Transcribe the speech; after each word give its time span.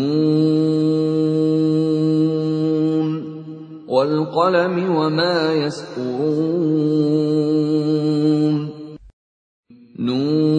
wal 3.91 4.31
qalami 4.31 4.87
wa 4.87 5.11
ma 5.11 5.51
yasturun. 5.59 6.15
Nun 9.99 10.55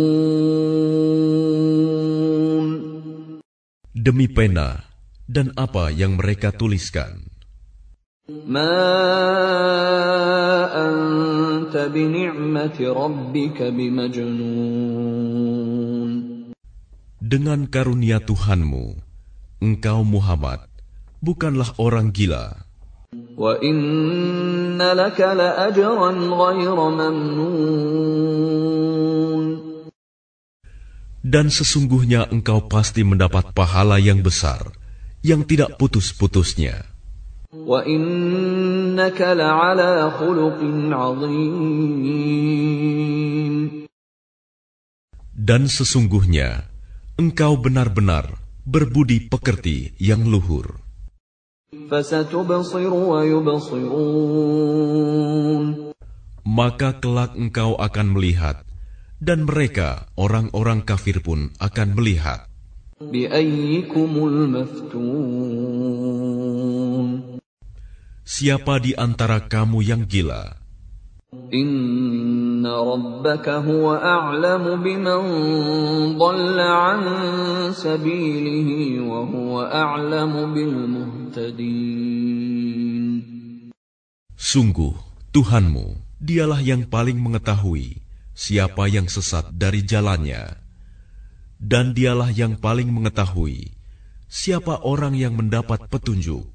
Demi 3.95 4.27
pena 4.27 4.91
dan 5.31 5.55
apa 5.55 5.87
yang 5.95 6.19
mereka 6.19 6.51
tuliskan. 6.51 7.24
ما 8.46 8.78
أنت 10.70 11.74
بنعمة 11.76 12.78
ربك 12.78 13.62
بمجنون 13.62 15.30
Dengan 17.30 17.70
karunia 17.70 18.18
Tuhanmu, 18.18 18.98
engkau 19.62 20.02
Muhammad 20.02 20.66
bukanlah 21.22 21.70
orang 21.78 22.10
gila. 22.10 22.66
وإن 23.40 24.78
لك 24.78 25.20
لأجرا 25.20 26.10
غير 26.30 26.74
ممنون 26.74 28.30
Dan 31.20 31.46
sesungguhnya 31.52 32.26
engkau 32.32 32.66
pasti 32.66 33.06
mendapat 33.06 33.54
pahala 33.54 34.02
yang 34.02 34.24
besar, 34.24 34.74
yang 35.22 35.46
tidak 35.46 35.78
putus-putusnya. 35.78 36.90
Dan 45.35 45.61
sesungguhnya 45.71 46.67
engkau 47.15 47.55
benar-benar 47.55 48.43
berbudi 48.67 49.31
pekerti 49.31 49.95
yang 50.01 50.27
luhur. 50.27 50.83
Maka 56.45 56.89
kelak 56.99 57.31
engkau 57.39 57.71
akan 57.79 58.07
melihat, 58.11 58.67
dan 59.23 59.47
mereka, 59.47 60.11
orang-orang 60.19 60.83
kafir 60.83 61.23
pun 61.23 61.55
akan 61.57 61.95
melihat. 61.95 62.51
Siapa 68.25 68.81
di 68.81 68.97
antara 68.97 69.37
kamu 69.37 69.85
yang 69.85 70.09
gila? 70.09 70.57
Inna 71.53 72.73
rabbaka 72.73 73.61
huwa 73.61 74.01
a'lamu 74.01 74.81
biman 74.81 75.21
dhalla 76.17 76.97
bil 80.57 80.73
muhtadin. 80.89 81.85
Sungguh, 84.33 84.97
Tuhanmu, 85.29 86.17
dialah 86.17 86.65
yang 86.65 86.89
paling 86.89 87.21
mengetahui 87.21 88.01
siapa 88.33 88.89
yang 88.89 89.05
sesat 89.05 89.53
dari 89.53 89.85
jalannya. 89.85 90.57
Dan 91.61 91.93
dialah 91.93 92.33
yang 92.33 92.57
paling 92.57 92.89
mengetahui 92.89 93.69
siapa 94.25 94.81
orang 94.81 95.13
yang 95.13 95.37
mendapat 95.37 95.85
petunjuk. 95.93 96.54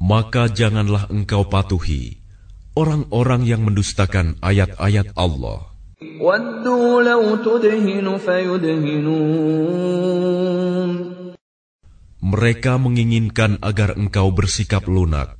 Maka 0.00 0.48
janganlah 0.48 1.04
engkau 1.12 1.44
patuhi 1.44 2.16
orang-orang 2.72 3.44
yang 3.44 3.60
mendustakan 3.60 4.40
ayat-ayat 4.40 5.12
Allah. 5.20 5.68
Mereka 12.18 12.72
menginginkan 12.80 13.60
agar 13.60 14.00
engkau 14.00 14.32
bersikap 14.32 14.88
lunak, 14.88 15.36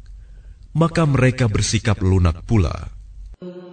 maka 0.77 1.09
mereka 1.09 1.49
bersikap 1.49 1.97
lunak 2.05 2.45
pula. 2.45 2.98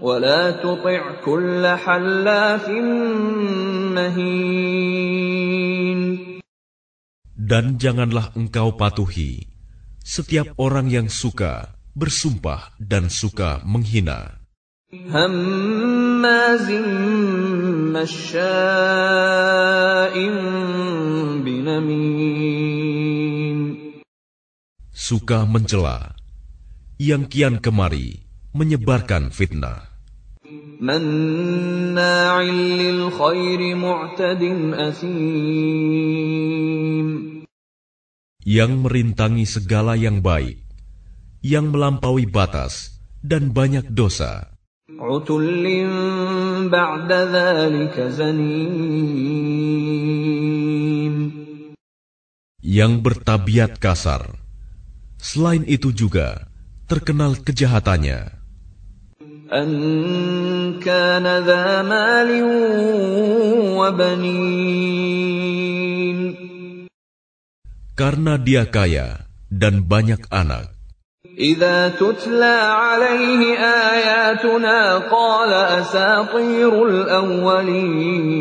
ولا 0.00 0.50
تطع 0.50 1.20
كل 1.24 1.66
حلاف 1.66 2.68
مهين 3.94 5.20
Dan 7.50 7.82
janganlah 7.82 8.30
engkau 8.38 8.78
patuhi 8.78 9.50
setiap 10.06 10.54
orang 10.54 10.86
yang 10.86 11.10
suka 11.10 11.74
bersumpah 11.98 12.78
dan 12.78 13.10
suka 13.10 13.58
menghina, 13.66 14.41
هماز 14.91 16.66
مشاء 17.94 18.54
بنميم 21.46 22.80
suka 24.91 25.46
mencela, 25.46 26.18
yang 26.98 27.26
kian 27.30 27.62
kemari 27.62 28.23
menyebarkan 28.55 29.35
fitnah. 29.35 29.83
Yang 38.45 38.71
merintangi 38.79 39.43
segala 39.43 39.99
yang 39.99 40.23
baik, 40.23 40.63
yang 41.43 41.75
melampaui 41.75 42.23
batas 42.31 42.95
dan 43.19 43.51
banyak 43.51 43.91
dosa. 43.91 44.55
Yang 52.63 52.93
bertabiat 53.03 53.72
kasar. 53.83 54.23
Selain 55.19 55.67
itu 55.67 55.91
juga 55.91 56.47
terkenal 56.85 57.35
kejahatannya. 57.41 58.34
أن 59.52 60.80
كان 60.80 61.26
ذا 61.44 61.82
مال 61.82 62.30
وبنين 63.76 65.50
karena 67.98 68.41
dia 68.41 68.64
kaya 68.64 69.28
dan 69.52 69.84
banyak 69.84 70.24
anak. 70.32 70.72
إذا 71.41 72.00
تتلى 72.00 72.56
عليه 72.68 73.56
آياتنا 73.60 74.78
قال 75.12 75.52
أساطير 75.52 76.72
الأولين 76.88 78.41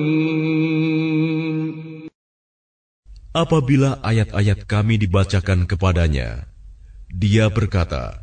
Apabila 3.30 4.02
ayat-ayat 4.02 4.66
kami 4.66 4.98
dibacakan 4.98 5.70
kepadanya, 5.70 6.50
dia 7.14 7.46
berkata, 7.54 8.23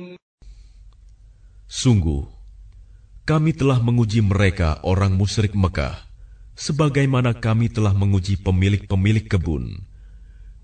Sungguh, 1.81 2.29
kami 3.25 3.57
telah 3.57 3.81
menguji 3.81 4.21
mereka 4.21 4.77
orang 4.85 5.17
musyrik 5.17 5.57
Mekah, 5.57 5.97
sebagaimana 6.53 7.33
kami 7.33 7.73
telah 7.73 7.89
menguji 7.89 8.37
pemilik-pemilik 8.37 9.25
kebun. 9.25 9.81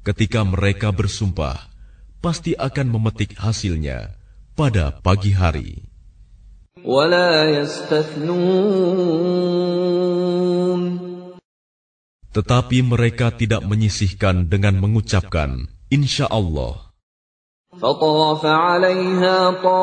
Ketika 0.06 0.46
mereka 0.46 0.94
bersumpah, 0.94 1.74
pasti 2.22 2.54
akan 2.54 2.94
memetik 2.94 3.34
hasilnya 3.34 4.14
pada 4.54 4.94
pagi 5.02 5.34
hari. 5.34 5.90
Tetapi 12.30 12.78
mereka 12.86 13.34
tidak 13.34 13.66
menyisihkan 13.66 14.46
dengan 14.54 14.78
mengucapkan, 14.78 15.66
Insya 15.90 16.30
Allah. 16.30 16.87
فطاف 17.81 18.47
عليها 18.47 19.51
طائف 19.65 19.79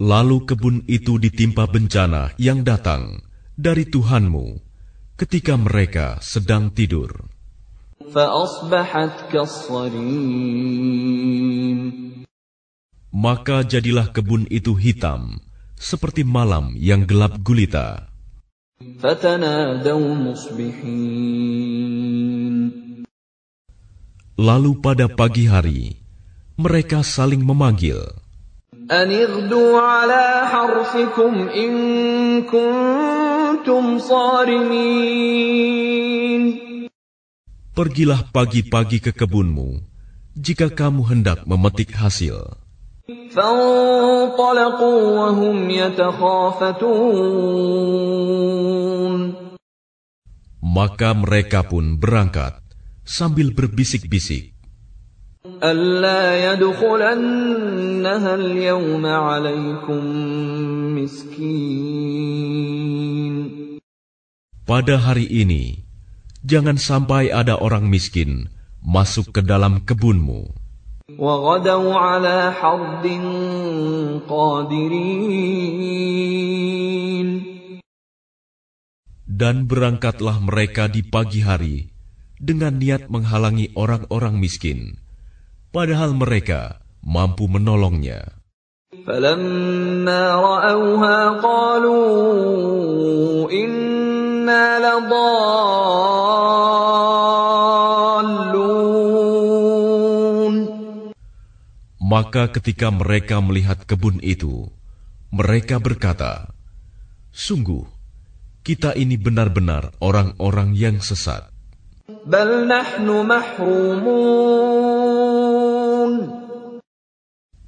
Lalu 0.02 0.50
kebun 0.50 0.82
itu 0.90 1.14
ditimpa 1.14 1.70
bencana 1.70 2.34
yang 2.34 2.66
datang 2.66 3.22
dari 3.54 3.86
Tuhanmu 3.86 4.58
ketika 5.14 5.54
mereka 5.54 6.18
sedang 6.18 6.74
tidur. 6.74 7.30
فأصبحت 8.12 9.30
كالصريم 9.30 10.42
Maka 13.14 13.62
jadilah 13.62 14.10
kebun 14.10 14.50
itu 14.50 14.74
hitam, 14.74 15.38
seperti 15.77 16.25
malam 16.25 16.73
yang 16.75 17.05
gelap 17.05 17.37
gulita. 17.41 18.09
Lalu 24.37 24.71
pada 24.77 25.05
pagi 25.09 25.45
hari, 25.49 25.97
mereka 26.57 27.01
saling 27.01 27.41
memanggil. 27.41 27.97
Pergilah 37.77 38.21
pagi-pagi 38.33 38.97
ke 39.01 39.11
kebunmu, 39.13 39.69
jika 40.37 40.69
kamu 40.69 41.01
hendak 41.09 41.45
memetik 41.49 41.93
hasil. 41.97 42.66
فانطلقوا 43.36 45.00
وهم 45.18 45.70
يتخافتون 45.70 46.92
Maka 50.72 51.12
mereka 51.12 51.68
pun 51.68 52.00
berangkat 52.00 52.56
sambil 53.04 53.52
berbisik-bisik. 53.52 54.52
ألا 55.62 56.54
يدخلنها 56.54 58.34
اليوم 58.34 59.04
عليكم 59.06 60.02
مسكين 60.96 62.22
Pada 64.62 64.96
hari 64.96 65.26
ini, 65.26 65.82
jangan 66.46 66.78
sampai 66.78 67.34
ada 67.34 67.58
orang 67.58 67.90
miskin 67.90 68.48
masuk 68.80 69.34
ke 69.34 69.42
dalam 69.42 69.82
kebunmu. 69.82 70.54
وغدوا 71.18 71.94
على 71.94 72.52
حرد 72.52 73.06
قادرين 74.28 75.72
Dan 79.32 79.66
berangkatlah 79.66 80.38
mereka 80.38 80.86
di 80.86 81.02
pagi 81.02 81.42
hari 81.42 81.90
dengan 82.38 82.78
niat 82.78 83.10
menghalangi 83.10 83.74
orang-orang 83.74 84.38
miskin, 84.38 85.02
padahal 85.74 86.14
mereka 86.14 86.78
mampu 87.02 87.50
menolongnya. 87.50 88.38
فلما 88.92 90.22
رأوها 90.36 91.28
قالوا 91.42 92.02
إنا 93.50 94.78
لضالون 94.78 96.35
Maka 102.07 102.47
ketika 102.47 102.87
mereka 102.87 103.43
melihat 103.43 103.83
kebun 103.83 104.23
itu, 104.23 104.71
mereka 105.27 105.75
berkata, 105.75 106.55
Sungguh, 107.35 107.83
kita 108.63 108.95
ini 108.95 109.19
benar-benar 109.19 109.91
orang-orang 109.99 110.71
yang 110.71 111.03
sesat. 111.03 111.51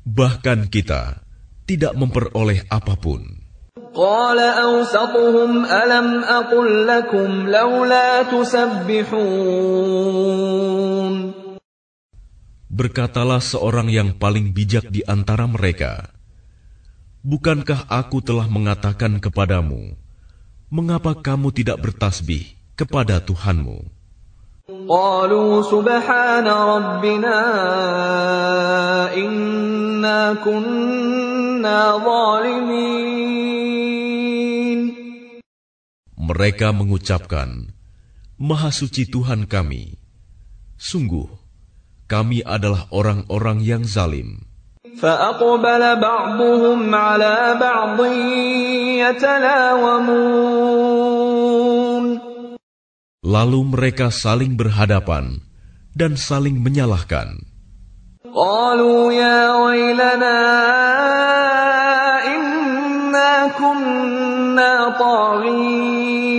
Bahkan 0.07 0.59
kita 0.71 1.01
tidak 1.67 1.93
memperoleh 1.99 2.63
apa 2.71 2.95
pun. 2.95 3.43
Berkatalah 12.72 13.38
seorang 13.38 13.86
yang 13.92 14.16
paling 14.18 14.50
bijak 14.50 14.90
di 14.90 15.04
antara 15.06 15.46
mereka, 15.46 16.10
"Bukankah 17.22 17.86
aku 17.86 18.18
telah 18.24 18.50
mengatakan 18.50 19.22
kepadamu, 19.22 19.94
mengapa 20.72 21.14
kamu 21.14 21.54
tidak 21.54 21.78
bertasbih 21.84 22.56
kepada 22.74 23.22
Tuhanmu?" 23.22 23.94
قالوا 24.64 25.68
سبحان 25.68 26.48
ربنا 26.48 27.40
إنا 29.12 30.40
كنا 30.40 31.80
ظالمين 32.00 33.44
Mereka 36.16 36.72
mengucapkan, 36.72 37.76
"Maha 38.40 38.72
suci 38.72 39.04
Tuhan 39.04 39.44
kami, 39.44 40.00
sungguh 40.80 41.37
kami 42.08 42.44
adalah 42.44 42.88
orang-orang 42.90 43.64
yang 43.64 43.82
zalim." 43.84 44.44
فأقبل 44.94 45.82
بعضهم 46.00 46.94
على 46.94 47.58
بعض 47.60 47.98
يتلاومون 49.02 50.14
Lalu 53.24 53.60
mereka 53.72 54.12
saling 54.12 54.52
berhadapan 54.52 55.40
dan 55.96 56.12
saling 56.20 56.60
menyalahkan. 56.60 57.40
قالوا 58.34 59.12
يا 59.14 59.42
ويلنا 59.64 60.40
إنا 62.26 63.32
كنا 63.56 64.72
طاغين 64.98 66.34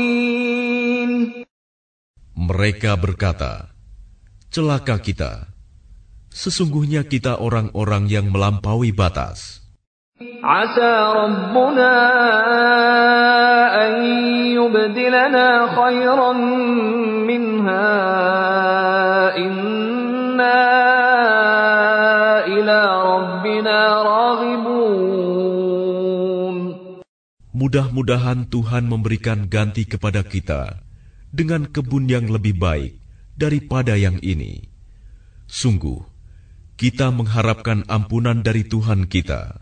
Mereka 2.35 2.93
berkata, 3.01 3.73
"Celaka 4.53 5.01
kita! 5.01 5.55
Sesungguhnya 6.30 7.02
kita 7.04 7.42
orang-orang 7.42 8.06
yang 8.06 8.30
melampaui 8.30 8.94
batas. 8.94 9.60
Asa 10.40 10.92
Rabbuna 11.16 11.92
an 13.72 13.92
yubdilana 14.54 15.74
khairan 15.74 16.38
minha 17.26 17.88
inna 19.36 20.60
ila 22.46 22.78
Rabbina 23.04 23.78
raghibun. 24.06 24.70
Mudah-mudahan 27.56 28.46
Tuhan 28.48 28.86
memberikan 28.86 29.50
ganti 29.50 29.84
kepada 29.84 30.22
kita 30.22 30.78
dengan 31.34 31.66
kebun 31.66 32.06
yang 32.06 32.30
lebih 32.30 32.54
baik 32.60 32.96
daripada 33.40 33.96
yang 33.96 34.20
ini. 34.20 34.68
Sungguh, 35.50 36.19
kita 36.80 37.12
mengharapkan 37.12 37.84
ampunan 37.92 38.40
dari 38.40 38.64
Tuhan 38.64 39.04
kita. 39.04 39.60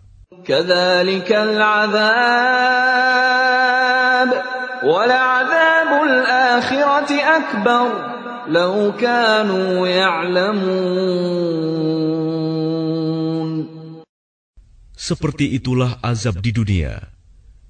Seperti 14.94 15.58
itulah 15.58 15.98
azab 15.98 16.38
di 16.38 16.54
dunia, 16.54 17.02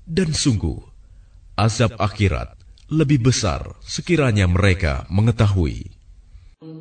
dan 0.04 0.28
sungguh 0.36 0.76
azab 1.56 1.96
akhirat 1.96 2.52
lebih 2.92 3.32
besar 3.32 3.80
sekiranya 3.80 4.44
mereka 4.44 5.08
mengetahui. 5.08 5.97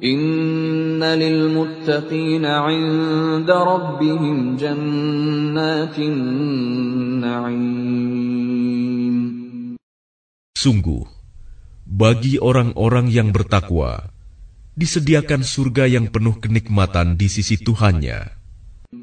إن 0.02 1.02
للمتقين 1.02 2.44
عند 2.47 3.50
ربهم 3.50 4.56
جنات 4.56 5.99
النعيم 5.99 7.73
Sungguh, 10.62 11.02
bagi 11.82 12.38
orang-orang 12.38 13.11
yang 13.11 13.35
bertakwa, 13.35 14.14
disediakan 14.78 15.42
surga 15.42 15.90
yang 15.90 16.06
penuh 16.06 16.38
kenikmatan 16.38 17.18
di 17.18 17.26
sisi 17.26 17.59
Tuhannya. 17.59 18.42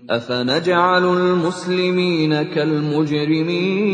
أفنجعل 0.09 1.03
المسلمين 1.05 2.43
كالمجرمين 2.43 3.89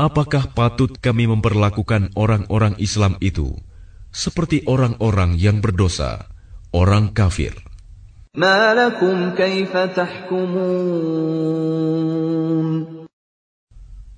Apakah 0.00 0.52
patut 0.52 0.92
kami 1.00 1.24
memperlakukan 1.24 2.12
orang-orang 2.12 2.76
Islam 2.76 3.16
itu 3.24 3.56
seperti 4.12 4.60
orang-orang 4.68 5.40
yang 5.40 5.64
berdosa, 5.64 6.28
orang 6.72 7.16
kafir? 7.16 7.56
ما 8.36 8.76
لكم 8.76 9.32
كيف 9.32 9.72
تحكمون 9.72 11.16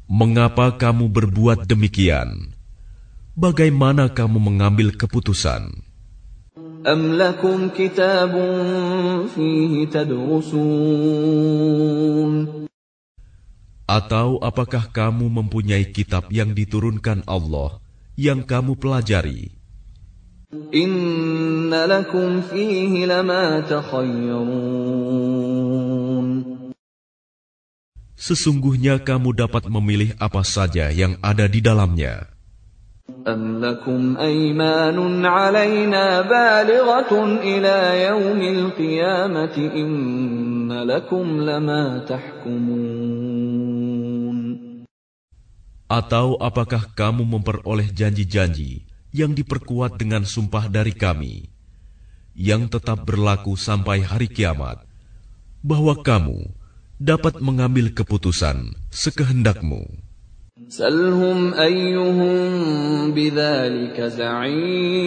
Mengapa 0.08 0.75
kamu 0.75 1.06
berbuat 1.12 1.68
demikian? 1.68 2.50
Bagaimana 3.38 4.10
kamu 4.10 4.40
mengambil 4.40 4.90
keputusan? 4.98 5.87
أم 6.87 7.14
لكم 7.14 7.68
كتاب 7.76 8.32
فيه 9.34 9.87
تدرسون 9.87 10.58
Atau 13.93 14.41
apakah 14.41 14.89
kamu 14.89 15.29
mempunyai 15.29 15.85
kitab 15.85 16.33
yang 16.33 16.57
diturunkan 16.57 17.21
Allah 17.29 17.77
yang 18.17 18.41
kamu 18.41 18.73
pelajari? 18.73 19.53
Inna 20.73 21.85
lakum 21.85 22.41
fihi 22.41 23.05
lama 23.05 23.62
takhayyarun. 23.62 25.53
Sesungguhnya 28.17 28.97
kamu 28.97 29.38
dapat 29.38 29.69
memilih 29.69 30.17
apa 30.17 30.41
saja 30.41 30.89
yang 30.89 31.13
ada 31.21 31.45
di 31.45 31.62
dalamnya. 31.62 32.33
Am 33.29 33.62
lakum 33.62 34.17
aymanun 34.17 35.21
alaina 35.21 36.25
balighatun 36.25 37.45
ila 37.45 37.77
yaumil 37.93 38.73
qiyamati 38.73 39.69
inna 39.69 40.81
lakum 40.81 41.45
lama 41.45 42.01
tahkumun. 42.09 43.12
Atau 45.93 46.41
apakah 46.41 46.89
kamu 46.97 47.21
memperoleh 47.21 47.85
janji-janji 47.93 48.81
yang 49.13 49.38
diperkuat 49.38 50.01
dengan 50.01 50.25
sumpah 50.25 50.65
dari 50.65 50.89
kami, 50.89 51.53
yang 52.33 52.65
tetap 52.65 53.05
berlaku 53.05 53.53
sampai 53.53 54.01
hari 54.01 54.25
kiamat, 54.25 54.81
bahwa 55.62 55.93
kamu 56.01 56.50
dapat 56.97 57.38
mengambil 57.45 57.93
keputusan 57.93 58.73
sekehendakmu? 58.89 59.85
Salhum 60.65 61.53
ayyuhum 61.53 63.13
za'im. 64.17 64.97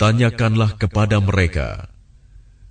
Tanyakanlah 0.00 0.80
kepada 0.80 1.20
mereka, 1.20 1.92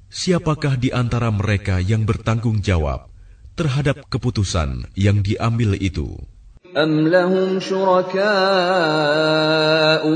siapakah 0.09 0.81
di 0.81 0.89
antara 0.89 1.29
mereka 1.29 1.77
yang 1.77 2.09
bertanggung 2.09 2.57
jawab 2.65 3.12
terhadap 3.58 4.06
keputusan 4.12 4.90
yang 4.94 5.22
diambil 5.24 5.74
itu? 5.78 6.20
أم 6.76 7.08
لهم 7.08 7.60
شركاء 7.64 8.22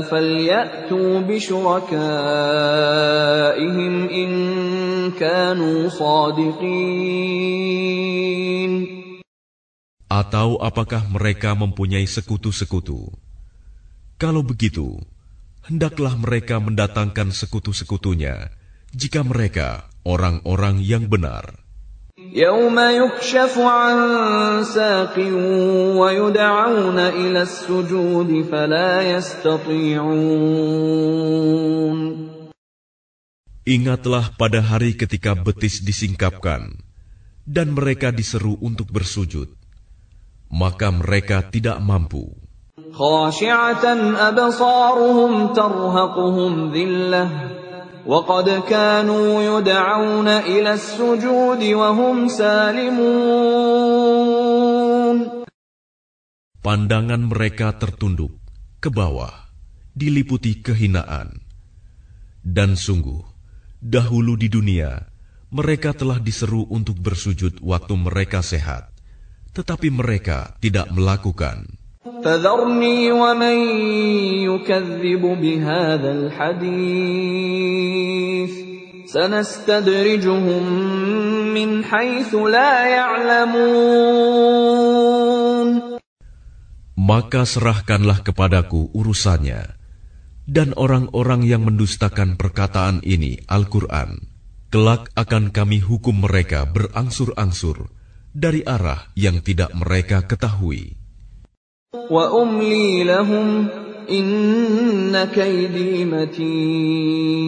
فليأتوا 0.01 1.19
بشركائهم 1.19 1.93
إن 4.09 4.31
كانوا 5.17 5.89
صادقين 5.89 7.33
Atau 10.13 10.61
apakah 10.61 11.09
mereka 11.09 11.57
mempunyai 11.57 12.05
sekutu-sekutu? 12.05 13.09
Kalau 14.21 14.45
begitu, 14.45 15.01
hendaklah 15.65 16.13
mereka 16.13 16.61
mendatangkan 16.61 17.33
sekutu-sekutunya 17.33 18.53
jika 18.93 19.25
mereka 19.25 19.89
orang-orang 20.05 20.85
yang 20.85 21.09
benar. 21.09 21.65
يوم 22.33 22.79
يكشف 22.79 23.57
عن 23.57 23.95
ساق 24.63 25.17
ويدعون 25.97 26.99
إلى 26.99 27.41
السجود 27.41 28.45
فلا 28.51 29.01
يستطيعون 29.17 30.13
Ingatlah 33.63 34.35
pada 34.35 34.59
hari 34.59 34.91
ketika 34.91 35.39
betis 35.39 35.79
disingkapkan 35.79 36.83
dan 37.47 37.71
mereka 37.71 38.11
diseru 38.11 38.59
untuk 38.59 38.91
bersujud, 38.91 39.47
maka 40.51 40.91
mereka 40.91 41.47
tidak 41.47 41.79
mampu. 41.79 42.43
خاشعة 42.93 43.85
أبصارهم 44.29 45.53
ترهقهم 45.53 46.73
ذلة 46.73 47.23
وقد 48.07 48.49
كانوا 48.67 49.43
يدعون 49.43 50.27
إلى 50.27 50.73
السجود 50.73 51.63
وهم 51.63 52.27
سالمون 52.27 53.73
Pandangan 56.63 57.19
mereka 57.27 57.75
tertunduk 57.75 58.39
ke 58.79 58.87
bawah, 58.87 59.51
diliputi 59.91 60.63
kehinaan. 60.63 61.43
Dan 62.39 62.79
sungguh, 62.79 63.19
dahulu 63.83 64.39
di 64.39 64.47
dunia, 64.47 65.11
mereka 65.51 65.91
telah 65.91 66.23
diseru 66.23 66.63
untuk 66.71 67.03
bersujud 67.03 67.59
waktu 67.59 67.99
mereka 67.99 68.39
sehat, 68.39 68.95
tetapi 69.51 69.91
mereka 69.91 70.55
tidak 70.63 70.87
melakukan. 70.95 71.76
فذرني 72.07 73.11
ومن 73.11 73.57
يكذب 74.43 75.23
بهذا 75.23 76.11
الحديث 76.11 77.33
سنستدرجهم 79.07 80.63
من 81.53 81.69
حيث 81.83 82.35
لا 82.35 82.87
يعلمون 82.87 84.43
Maka 87.03 87.43
serahkanlah 87.43 88.23
kepadaku 88.23 88.95
urusannya, 88.95 89.75
dan 90.47 90.71
orang-orang 90.79 91.43
yang 91.43 91.67
mendustakan 91.67 92.39
perkataan 92.39 93.03
ini, 93.03 93.43
Al-Quran, 93.43 94.23
kelak 94.71 95.11
akan 95.11 95.51
kami 95.51 95.83
hukum 95.83 96.23
mereka 96.23 96.63
berangsur-angsur 96.63 97.91
dari 98.31 98.63
arah 98.63 99.11
yang 99.19 99.43
tidak 99.43 99.75
mereka 99.75 100.23
ketahui. 100.23 100.95
وأملي 101.93 103.03
لهم 103.03 103.67
إن 104.09 105.25
كيدي 105.29 106.05
متين 106.05 107.43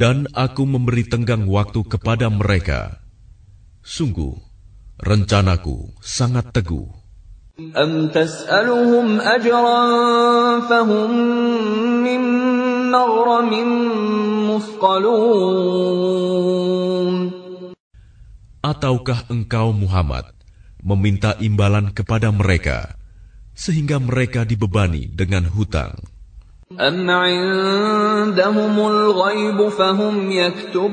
Dan 0.00 0.24
aku 0.32 0.64
memberi 0.64 1.04
tenggang 1.04 1.44
waktu 1.44 1.84
kepada 1.84 2.32
mereka. 2.32 3.04
Sungguh, 3.84 4.32
rencanaku 4.96 5.92
sangat 6.00 6.56
teguh. 6.56 6.88
أم 7.60 8.08
تسألهم 8.08 9.20
أجرا 9.20 9.84
فهم 10.64 11.10
من 12.00 12.22
مغرم 12.88 13.52
مثقلون 14.48 16.00
Ataukah 18.64 19.28
engkau 19.28 19.76
Muhammad 19.76 20.33
meminta 20.84 21.36
imbalan 21.38 21.92
kepada 21.92 22.32
mereka, 22.32 22.96
sehingga 23.52 24.00
mereka 24.00 24.48
dibebani 24.48 25.08
dengan 25.10 25.48
hutang? 25.48 26.00
أم 26.70 27.10
عندهم 27.10 28.78
الغيب 28.78 29.58
فهم 29.68 30.30
يكتبون 30.30 30.90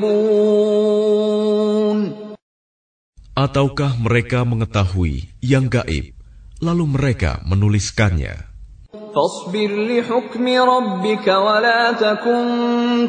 Ataukah 3.37 3.93
mereka 4.01 4.41
mengetahui 4.41 5.29
yang 5.45 5.69
gaib, 5.69 6.17
lalu 6.57 6.89
mereka 6.89 7.45
menuliskannya? 7.45 8.57
فاصبر 9.17 9.69
لحكم 9.89 10.45
ربك 10.47 11.27
ولا 11.27 11.91
تكن 11.91 12.45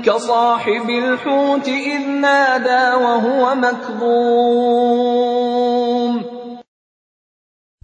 كصاحب 0.05 0.91
الحوت 0.91 1.69
إذ 1.69 2.03
نادى 2.09 2.85
وهو 3.05 3.55
مكظوم 3.55 5.32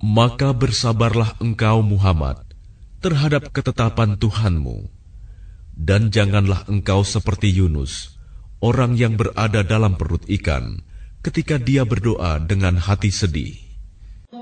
Maka 0.08 0.52
bersabarlah 0.52 1.40
engkau 1.40 1.80
Muhammad 1.80 2.40
terhadap 3.00 3.52
ketetapan 3.52 4.20
Tuhanmu. 4.20 4.88
Dan 5.74 6.14
janganlah 6.14 6.68
engkau 6.70 7.02
seperti 7.02 7.50
Yunus, 7.50 8.14
orang 8.62 8.94
yang 8.94 9.18
berada 9.18 9.66
dalam 9.66 9.98
perut 9.98 10.22
ikan, 10.30 10.80
ketika 11.24 11.58
dia 11.58 11.82
berdoa 11.82 12.38
dengan 12.38 12.78
hati 12.78 13.10
sedih. 13.10 13.64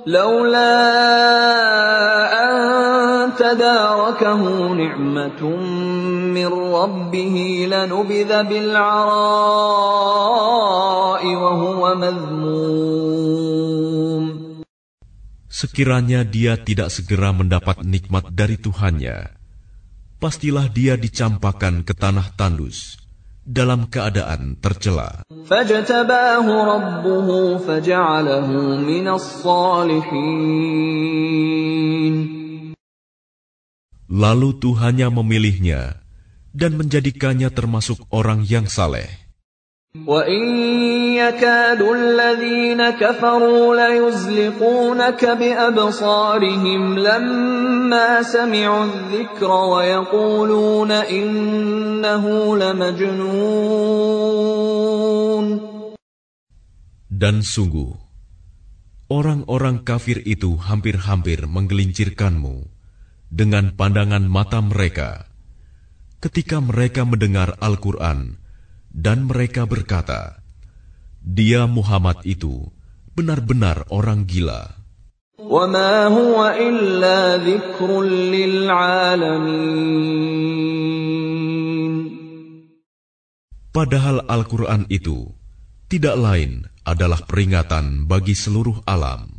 لولا 0.06 0.74
أن 2.44 2.52
تداركه 3.38 4.42
نعمة 4.74 5.42
من 6.34 6.46
ربه 6.74 7.66
لنبذ 7.70 8.42
بالعراء 8.42 8.82
وهو 11.34 11.94
مذموم 11.94 13.05
Sekiranya 15.57 16.21
dia 16.21 16.53
tidak 16.53 16.93
segera 16.93 17.33
mendapat 17.33 17.81
nikmat 17.81 18.29
dari 18.29 18.61
Tuhannya, 18.61 19.33
pastilah 20.21 20.69
dia 20.69 20.93
dicampakkan 20.93 21.81
ke 21.81 21.97
tanah 21.97 22.29
tandus 22.37 23.01
dalam 23.41 23.89
keadaan 23.89 24.53
tercela. 24.61 25.25
Lalu 34.13 34.49
Tuhannya 34.61 35.07
memilihnya 35.09 35.81
dan 36.53 36.71
menjadikannya 36.77 37.49
termasuk 37.49 38.05
orang 38.13 38.45
yang 38.45 38.69
saleh. 38.69 39.26
وَإِن 39.96 40.44
يَكَادُ 41.20 41.82
الَّذِينَ 41.84 42.80
كَفَرُوا 42.96 43.76
لَيُزْلِقُونَكَ 43.76 45.20
بِأَبْصَارِهِمْ 45.20 46.82
لَمَّا 46.98 48.22
سَمِعُوا 48.24 48.84
الذِّكْرَ 48.88 49.50
وَيَقُولُونَ 49.52 50.90
إِنَّهُ 50.90 52.24
لَمَجْنُونٌ 52.56 53.36
Dan 57.12 57.44
sungguh, 57.44 57.92
orang-orang 59.12 59.84
kafir 59.84 60.24
itu 60.24 60.56
hampir-hampir 60.56 61.44
menggelincirkanmu 61.44 62.64
dengan 63.28 63.76
pandangan 63.76 64.24
mata 64.24 64.64
mereka 64.64 65.28
ketika 66.24 66.64
mereka 66.64 67.04
mendengar 67.04 67.60
Al-Quran 67.60 68.40
Dan 68.97 69.29
mereka 69.29 69.69
berkata, 69.69 70.41
Dia 71.21 71.69
Muhammad 71.69 72.25
itu 72.25 72.73
benar-benar 73.13 73.85
orang 73.93 74.25
gila. 74.25 74.73
Padahal 83.69 84.25
Al-Quran 84.25 84.89
itu 84.89 85.29
tidak 85.85 86.17
lain 86.17 86.65
adalah 86.81 87.21
peringatan 87.21 88.09
bagi 88.09 88.33
seluruh 88.33 88.81
alam. 88.89 89.36